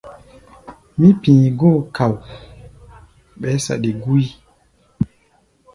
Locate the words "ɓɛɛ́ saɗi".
3.39-3.91